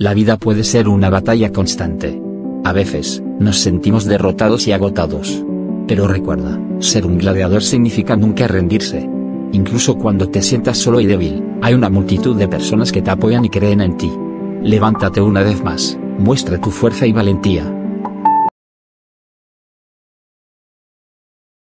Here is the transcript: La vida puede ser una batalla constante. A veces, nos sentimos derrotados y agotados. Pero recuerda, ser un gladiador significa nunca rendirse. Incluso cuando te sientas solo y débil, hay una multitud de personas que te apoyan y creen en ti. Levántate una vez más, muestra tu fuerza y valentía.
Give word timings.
La 0.00 0.14
vida 0.14 0.36
puede 0.36 0.62
ser 0.62 0.86
una 0.86 1.10
batalla 1.10 1.52
constante. 1.52 2.22
A 2.62 2.72
veces, 2.72 3.20
nos 3.40 3.58
sentimos 3.58 4.04
derrotados 4.04 4.68
y 4.68 4.72
agotados. 4.72 5.44
Pero 5.88 6.06
recuerda, 6.06 6.56
ser 6.78 7.04
un 7.04 7.18
gladiador 7.18 7.64
significa 7.64 8.16
nunca 8.16 8.46
rendirse. 8.46 9.10
Incluso 9.50 9.98
cuando 9.98 10.28
te 10.28 10.40
sientas 10.40 10.78
solo 10.78 11.00
y 11.00 11.06
débil, 11.06 11.42
hay 11.62 11.74
una 11.74 11.90
multitud 11.90 12.36
de 12.36 12.46
personas 12.46 12.92
que 12.92 13.02
te 13.02 13.10
apoyan 13.10 13.44
y 13.44 13.48
creen 13.48 13.80
en 13.80 13.96
ti. 13.96 14.12
Levántate 14.62 15.20
una 15.20 15.42
vez 15.42 15.64
más, 15.64 15.98
muestra 16.16 16.60
tu 16.60 16.70
fuerza 16.70 17.04
y 17.04 17.12
valentía. 17.12 17.64